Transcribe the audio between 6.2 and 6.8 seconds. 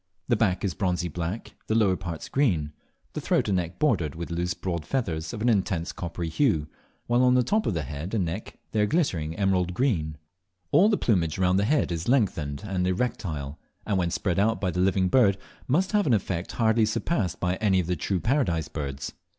hue,